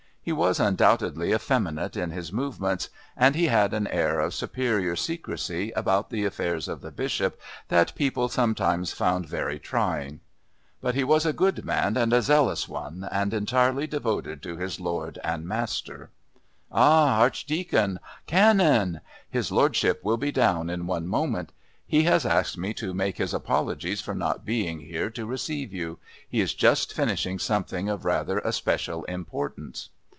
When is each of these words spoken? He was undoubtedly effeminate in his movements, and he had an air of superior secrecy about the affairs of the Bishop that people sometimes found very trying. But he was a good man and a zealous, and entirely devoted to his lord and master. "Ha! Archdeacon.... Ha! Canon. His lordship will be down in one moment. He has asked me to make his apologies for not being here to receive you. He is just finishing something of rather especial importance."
He 0.23 0.31
was 0.31 0.59
undoubtedly 0.59 1.33
effeminate 1.33 1.97
in 1.97 2.11
his 2.11 2.31
movements, 2.31 2.89
and 3.17 3.33
he 3.33 3.47
had 3.47 3.73
an 3.73 3.87
air 3.87 4.19
of 4.19 4.35
superior 4.35 4.95
secrecy 4.95 5.71
about 5.75 6.11
the 6.11 6.25
affairs 6.25 6.67
of 6.67 6.81
the 6.81 6.91
Bishop 6.91 7.41
that 7.69 7.95
people 7.95 8.29
sometimes 8.29 8.93
found 8.93 9.25
very 9.27 9.57
trying. 9.57 10.19
But 10.79 10.93
he 10.93 11.03
was 11.03 11.25
a 11.25 11.33
good 11.33 11.65
man 11.65 11.97
and 11.97 12.13
a 12.13 12.21
zealous, 12.21 12.69
and 12.69 13.33
entirely 13.33 13.87
devoted 13.87 14.43
to 14.43 14.57
his 14.57 14.79
lord 14.79 15.17
and 15.23 15.47
master. 15.47 16.11
"Ha! 16.71 17.19
Archdeacon.... 17.19 17.97
Ha! 18.03 18.17
Canon. 18.27 19.01
His 19.27 19.51
lordship 19.51 20.03
will 20.03 20.17
be 20.17 20.31
down 20.31 20.69
in 20.69 20.85
one 20.85 21.07
moment. 21.07 21.51
He 21.87 22.03
has 22.03 22.27
asked 22.27 22.59
me 22.59 22.75
to 22.75 22.93
make 22.93 23.17
his 23.17 23.33
apologies 23.33 24.01
for 24.01 24.13
not 24.13 24.45
being 24.45 24.81
here 24.81 25.09
to 25.09 25.25
receive 25.25 25.73
you. 25.73 25.97
He 26.29 26.41
is 26.41 26.53
just 26.53 26.93
finishing 26.93 27.39
something 27.39 27.89
of 27.89 28.05
rather 28.05 28.37
especial 28.37 29.03
importance." 29.05 29.89